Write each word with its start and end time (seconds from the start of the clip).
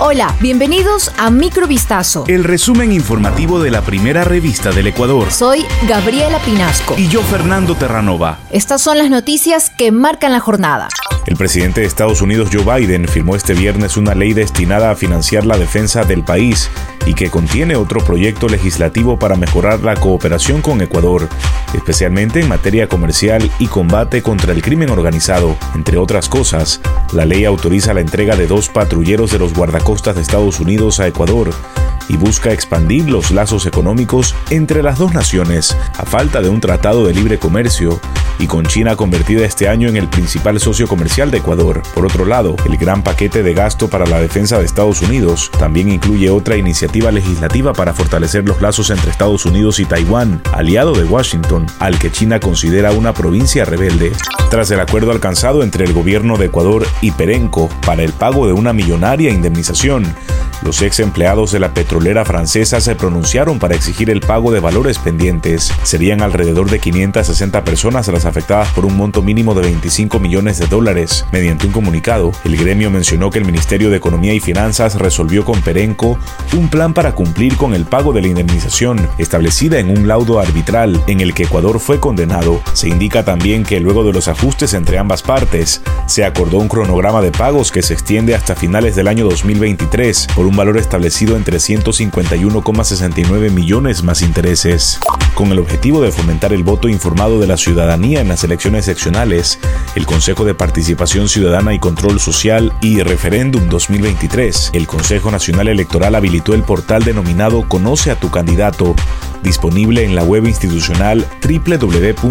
Hola, 0.00 0.32
bienvenidos 0.40 1.10
a 1.18 1.28
Microvistazo. 1.28 2.22
El 2.28 2.44
resumen 2.44 2.92
informativo 2.92 3.60
de 3.60 3.72
la 3.72 3.82
primera 3.82 4.22
revista 4.22 4.70
del 4.70 4.86
Ecuador. 4.86 5.32
Soy 5.32 5.64
Gabriela 5.88 6.38
Pinasco. 6.38 6.94
Y 6.96 7.08
yo, 7.08 7.20
Fernando 7.20 7.74
Terranova. 7.74 8.38
Estas 8.52 8.80
son 8.80 8.98
las 8.98 9.10
noticias 9.10 9.70
que 9.70 9.90
marcan 9.90 10.30
la 10.30 10.38
jornada. 10.38 10.86
El 11.26 11.36
presidente 11.36 11.80
de 11.80 11.88
Estados 11.88 12.22
Unidos, 12.22 12.48
Joe 12.52 12.62
Biden, 12.78 13.08
firmó 13.08 13.34
este 13.34 13.54
viernes 13.54 13.96
una 13.96 14.14
ley 14.14 14.34
destinada 14.34 14.92
a 14.92 14.94
financiar 14.94 15.44
la 15.44 15.58
defensa 15.58 16.04
del 16.04 16.22
país 16.22 16.70
y 17.08 17.14
que 17.14 17.30
contiene 17.30 17.74
otro 17.74 18.00
proyecto 18.00 18.48
legislativo 18.48 19.18
para 19.18 19.34
mejorar 19.34 19.80
la 19.80 19.96
cooperación 19.96 20.60
con 20.60 20.82
Ecuador, 20.82 21.26
especialmente 21.72 22.40
en 22.40 22.48
materia 22.48 22.86
comercial 22.86 23.50
y 23.58 23.66
combate 23.66 24.22
contra 24.22 24.52
el 24.52 24.60
crimen 24.60 24.90
organizado. 24.90 25.56
Entre 25.74 25.96
otras 25.96 26.28
cosas, 26.28 26.82
la 27.14 27.24
ley 27.24 27.46
autoriza 27.46 27.94
la 27.94 28.02
entrega 28.02 28.36
de 28.36 28.46
dos 28.46 28.68
patrulleros 28.68 29.32
de 29.32 29.38
los 29.38 29.54
guardacostas 29.54 30.16
de 30.16 30.22
Estados 30.22 30.60
Unidos 30.60 31.00
a 31.00 31.06
Ecuador 31.06 31.50
y 32.10 32.16
busca 32.18 32.52
expandir 32.52 33.08
los 33.08 33.30
lazos 33.30 33.64
económicos 33.64 34.34
entre 34.50 34.82
las 34.82 34.98
dos 34.98 35.14
naciones 35.14 35.74
a 35.96 36.04
falta 36.04 36.42
de 36.42 36.50
un 36.50 36.60
tratado 36.60 37.06
de 37.06 37.14
libre 37.14 37.38
comercio 37.38 37.98
y 38.38 38.46
con 38.46 38.64
China 38.66 38.96
convertida 38.96 39.44
este 39.44 39.68
año 39.68 39.88
en 39.88 39.96
el 39.96 40.08
principal 40.08 40.60
socio 40.60 40.86
comercial 40.86 41.30
de 41.30 41.38
Ecuador. 41.38 41.82
Por 41.94 42.06
otro 42.06 42.24
lado, 42.24 42.56
el 42.64 42.76
gran 42.76 43.02
paquete 43.02 43.42
de 43.42 43.54
gasto 43.54 43.88
para 43.88 44.06
la 44.06 44.20
defensa 44.20 44.58
de 44.58 44.64
Estados 44.64 45.02
Unidos 45.02 45.50
también 45.58 45.88
incluye 45.88 46.30
otra 46.30 46.56
iniciativa 46.56 47.10
legislativa 47.10 47.72
para 47.72 47.94
fortalecer 47.94 48.46
los 48.46 48.60
lazos 48.60 48.90
entre 48.90 49.10
Estados 49.10 49.44
Unidos 49.46 49.80
y 49.80 49.84
Taiwán, 49.84 50.40
aliado 50.52 50.92
de 50.92 51.04
Washington, 51.04 51.66
al 51.78 51.98
que 51.98 52.10
China 52.10 52.40
considera 52.40 52.92
una 52.92 53.12
provincia 53.12 53.64
rebelde. 53.64 54.12
Tras 54.50 54.70
el 54.70 54.80
acuerdo 54.80 55.10
alcanzado 55.10 55.62
entre 55.62 55.84
el 55.84 55.92
gobierno 55.92 56.36
de 56.36 56.46
Ecuador 56.46 56.86
y 57.00 57.10
Perenco 57.10 57.68
para 57.84 58.02
el 58.02 58.12
pago 58.12 58.46
de 58.46 58.52
una 58.52 58.72
millonaria 58.72 59.30
indemnización, 59.30 60.04
los 60.62 60.82
ex 60.82 61.00
empleados 61.00 61.52
de 61.52 61.60
la 61.60 61.72
petrolera 61.72 62.24
francesa 62.24 62.80
se 62.80 62.96
pronunciaron 62.96 63.58
para 63.58 63.74
exigir 63.74 64.10
el 64.10 64.20
pago 64.20 64.52
de 64.52 64.60
valores 64.60 64.98
pendientes. 64.98 65.72
Serían 65.82 66.22
alrededor 66.22 66.70
de 66.70 66.78
560 66.78 67.64
personas 67.64 68.08
las 68.08 68.24
afectadas 68.24 68.68
por 68.72 68.84
un 68.84 68.96
monto 68.96 69.22
mínimo 69.22 69.54
de 69.54 69.62
25 69.62 70.18
millones 70.18 70.58
de 70.58 70.66
dólares. 70.66 71.24
Mediante 71.32 71.66
un 71.66 71.72
comunicado, 71.72 72.32
el 72.44 72.56
gremio 72.56 72.90
mencionó 72.90 73.30
que 73.30 73.38
el 73.38 73.44
Ministerio 73.44 73.90
de 73.90 73.96
Economía 73.96 74.34
y 74.34 74.40
Finanzas 74.40 74.96
resolvió 74.96 75.44
con 75.44 75.60
Perenco 75.60 76.18
un 76.56 76.68
plan 76.68 76.94
para 76.94 77.14
cumplir 77.14 77.56
con 77.56 77.74
el 77.74 77.84
pago 77.84 78.12
de 78.12 78.22
la 78.22 78.28
indemnización, 78.28 79.08
establecida 79.18 79.78
en 79.78 79.90
un 79.90 80.08
laudo 80.08 80.40
arbitral 80.40 81.02
en 81.06 81.20
el 81.20 81.34
que 81.34 81.44
Ecuador 81.44 81.78
fue 81.80 82.00
condenado. 82.00 82.60
Se 82.72 82.88
indica 82.88 83.24
también 83.24 83.64
que 83.64 83.80
luego 83.80 84.04
de 84.04 84.12
los 84.12 84.28
ajustes 84.28 84.74
entre 84.74 84.98
ambas 84.98 85.22
partes, 85.22 85.82
se 86.06 86.24
acordó 86.24 86.58
un 86.58 86.68
cronograma 86.68 87.20
de 87.20 87.30
pagos 87.30 87.70
que 87.70 87.82
se 87.82 87.94
extiende 87.94 88.34
hasta 88.34 88.54
finales 88.54 88.96
del 88.96 89.08
año 89.08 89.24
2023 89.24 90.26
por 90.34 90.47
un 90.48 90.56
valor 90.56 90.78
establecido 90.78 91.36
en 91.36 91.44
351,69 91.44 93.50
millones 93.50 94.02
más 94.02 94.22
intereses. 94.22 94.98
Con 95.34 95.52
el 95.52 95.58
objetivo 95.58 96.02
de 96.02 96.10
fomentar 96.10 96.52
el 96.52 96.64
voto 96.64 96.88
informado 96.88 97.38
de 97.38 97.46
la 97.46 97.56
ciudadanía 97.56 98.20
en 98.20 98.28
las 98.28 98.44
elecciones 98.44 98.86
seccionales, 98.86 99.58
el 99.94 100.06
Consejo 100.06 100.44
de 100.44 100.54
Participación 100.54 101.28
Ciudadana 101.28 101.74
y 101.74 101.78
Control 101.78 102.18
Social 102.18 102.72
y 102.80 103.02
Referéndum 103.02 103.68
2023, 103.68 104.70
el 104.72 104.86
Consejo 104.86 105.30
Nacional 105.30 105.68
Electoral 105.68 106.14
habilitó 106.14 106.54
el 106.54 106.62
portal 106.62 107.04
denominado 107.04 107.68
Conoce 107.68 108.10
a 108.10 108.18
tu 108.18 108.30
candidato, 108.30 108.94
disponible 109.42 110.04
en 110.04 110.14
la 110.14 110.24
web 110.24 110.46
institucional 110.46 111.26
www.cne.gov.es. 111.42 112.28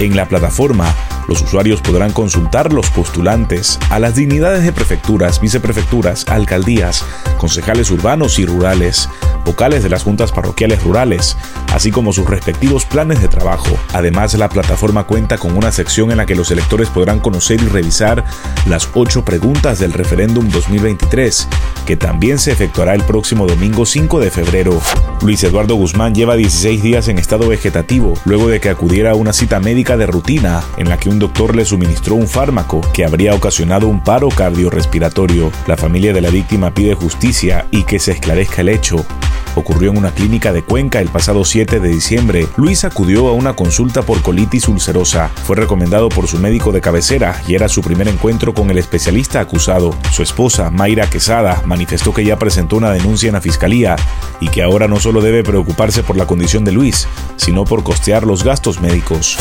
En 0.00 0.14
la 0.14 0.28
plataforma, 0.28 0.94
los 1.26 1.42
usuarios 1.42 1.82
podrán 1.82 2.12
consultar 2.12 2.72
los 2.72 2.88
postulantes 2.90 3.80
a 3.90 3.98
las 3.98 4.14
dignidades 4.14 4.62
de 4.62 4.72
prefecturas, 4.72 5.40
viceprefecturas, 5.40 6.24
alcaldías, 6.28 7.04
concejales 7.36 7.90
urbanos 7.90 8.38
y 8.38 8.46
rurales, 8.46 9.08
vocales 9.44 9.82
de 9.82 9.88
las 9.88 10.04
juntas 10.04 10.30
parroquiales 10.30 10.84
rurales, 10.84 11.36
así 11.72 11.90
como 11.90 12.12
sus 12.12 12.28
respectivos 12.28 12.84
planes 12.84 13.20
de 13.20 13.28
trabajo. 13.28 13.76
Además, 13.92 14.34
la 14.34 14.48
plataforma 14.48 15.04
cuenta 15.04 15.38
con 15.38 15.56
una 15.56 15.72
sección 15.72 16.10
en 16.10 16.18
la 16.18 16.26
que 16.26 16.34
los 16.34 16.50
electores 16.50 16.88
podrán 16.90 17.20
conocer 17.20 17.60
y 17.62 17.66
revisar 17.66 18.24
las 18.66 18.88
ocho 18.94 19.24
preguntas 19.24 19.78
del 19.78 19.92
referéndum 19.92 20.48
2023, 20.48 21.48
que 21.86 21.96
también 21.96 22.38
se 22.38 22.52
efectuará 22.52 22.94
el 22.94 23.02
próximo 23.02 23.46
domingo 23.46 23.86
5 23.86 24.20
de 24.20 24.30
febrero. 24.30 24.80
Luis 25.22 25.42
Eduardo 25.44 25.74
Guzmán 25.74 26.14
lleva 26.14 26.36
16 26.36 26.82
días 26.82 27.08
en 27.08 27.18
estado 27.18 27.48
vegetativo, 27.48 28.14
luego 28.24 28.48
de 28.48 28.60
que 28.60 28.70
acudiera 28.70 29.12
a 29.12 29.14
una 29.14 29.32
cita 29.32 29.60
médica 29.60 29.96
de 29.96 30.06
rutina 30.06 30.62
en 30.76 30.88
la 30.88 30.98
que 30.98 31.08
un 31.08 31.18
doctor 31.18 31.56
le 31.56 31.64
suministró 31.64 32.14
un 32.14 32.28
fármaco 32.28 32.80
que 32.92 33.04
habría 33.04 33.34
ocasionado 33.34 33.88
un 33.88 34.02
paro 34.02 34.28
cardiorrespiratorio. 34.28 35.50
La 35.66 35.76
familia 35.76 36.12
de 36.12 36.20
la 36.20 36.30
víctima 36.30 36.72
pide 36.72 36.94
justicia 36.94 37.66
y 37.70 37.84
que 37.84 37.98
se 37.98 38.12
esclarezca 38.12 38.62
el 38.62 38.68
hecho 38.68 39.04
ocurrió 39.58 39.90
en 39.90 39.98
una 39.98 40.12
clínica 40.12 40.52
de 40.52 40.62
Cuenca 40.62 41.00
el 41.00 41.08
pasado 41.08 41.44
7 41.44 41.80
de 41.80 41.88
diciembre. 41.88 42.46
Luis 42.56 42.84
acudió 42.84 43.28
a 43.28 43.32
una 43.32 43.54
consulta 43.54 44.02
por 44.02 44.22
colitis 44.22 44.68
ulcerosa. 44.68 45.28
Fue 45.44 45.56
recomendado 45.56 46.08
por 46.08 46.26
su 46.28 46.38
médico 46.38 46.72
de 46.72 46.80
cabecera 46.80 47.40
y 47.46 47.54
era 47.54 47.68
su 47.68 47.82
primer 47.82 48.08
encuentro 48.08 48.54
con 48.54 48.70
el 48.70 48.78
especialista 48.78 49.40
acusado. 49.40 49.94
Su 50.12 50.22
esposa, 50.22 50.70
Mayra 50.70 51.10
Quesada, 51.10 51.62
manifestó 51.66 52.14
que 52.14 52.24
ya 52.24 52.38
presentó 52.38 52.76
una 52.76 52.90
denuncia 52.90 53.28
en 53.28 53.34
la 53.34 53.40
fiscalía 53.40 53.96
y 54.40 54.48
que 54.48 54.62
ahora 54.62 54.88
no 54.88 55.00
solo 55.00 55.20
debe 55.20 55.42
preocuparse 55.42 56.02
por 56.02 56.16
la 56.16 56.26
condición 56.26 56.64
de 56.64 56.72
Luis, 56.72 57.08
sino 57.36 57.64
por 57.64 57.82
costear 57.82 58.26
los 58.26 58.44
gastos 58.44 58.80
médicos. 58.80 59.36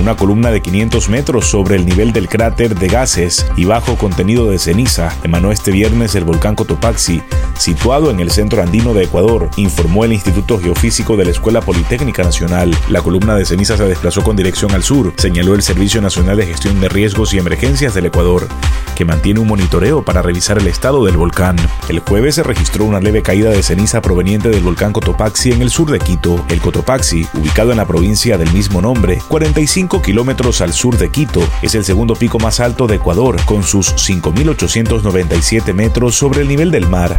Una 0.00 0.16
columna 0.16 0.50
de 0.50 0.60
500 0.60 1.08
metros 1.08 1.46
sobre 1.46 1.76
el 1.76 1.86
nivel 1.86 2.12
del 2.12 2.28
cráter 2.28 2.76
de 2.78 2.88
gases 2.88 3.46
y 3.56 3.64
bajo 3.64 3.96
contenido 3.96 4.50
de 4.50 4.58
ceniza 4.58 5.14
emanó 5.22 5.52
este 5.52 5.70
viernes 5.70 6.14
el 6.14 6.24
volcán 6.24 6.56
Cotopaxi, 6.56 7.22
situado 7.56 8.10
en 8.10 8.20
el 8.20 8.30
centro 8.30 8.62
andino 8.62 8.92
de 8.92 9.04
Ecuador, 9.04 9.50
informó 9.56 10.04
el 10.04 10.12
Instituto 10.12 10.58
Geofísico 10.58 11.16
de 11.16 11.24
la 11.24 11.30
Escuela 11.30 11.60
Politécnica 11.60 12.22
Nacional. 12.22 12.76
La 12.88 13.02
columna 13.02 13.34
de 13.34 13.44
ceniza 13.44 13.76
se 13.76 13.84
desplazó 13.84 14.22
con 14.22 14.36
dirección 14.36 14.72
al 14.72 14.82
sur, 14.82 15.12
señaló 15.16 15.54
el 15.54 15.62
Servicio 15.62 16.00
Nacional 16.00 16.36
de 16.36 16.46
Gestión 16.46 16.80
de 16.80 16.88
Riesgos 16.88 17.34
y 17.34 17.38
Emergencias 17.38 17.94
del 17.94 18.06
Ecuador, 18.06 18.48
que 18.94 19.04
mantiene 19.04 19.40
un 19.40 19.48
monitoreo 19.48 20.04
para 20.04 20.22
revisar 20.22 20.58
el 20.58 20.66
estado 20.66 21.04
del 21.04 21.16
volcán. 21.16 21.56
El 21.88 22.00
jueves 22.00 22.36
se 22.36 22.42
registró 22.42 22.84
una 22.84 23.00
leve 23.00 23.22
caída 23.22 23.50
de 23.50 23.62
ceniza 23.62 24.02
proveniente 24.02 24.48
del 24.48 24.62
volcán 24.62 24.92
Cotopaxi 24.92 25.52
en 25.52 25.62
el 25.62 25.70
sur 25.70 25.90
de 25.90 25.98
Quito. 25.98 26.44
El 26.48 26.60
Cotopaxi, 26.60 27.26
ubicado 27.34 27.70
en 27.70 27.78
la 27.78 27.86
provincia 27.86 28.38
del 28.38 28.52
mismo 28.52 28.80
nombre, 28.80 29.20
45 29.28 30.02
kilómetros 30.02 30.60
al 30.60 30.72
sur 30.72 30.96
de 30.96 31.10
Quito, 31.10 31.40
es 31.62 31.74
el 31.74 31.84
segundo 31.84 32.14
pico 32.14 32.38
más 32.38 32.60
alto 32.60 32.86
de 32.86 32.96
Ecuador, 32.96 33.36
con 33.44 33.62
sus 33.62 33.94
5.897 33.94 35.74
metros 35.74 36.14
sobre 36.14 36.42
el 36.42 36.48
nivel 36.48 36.70
del 36.70 36.88
mar. 36.88 37.18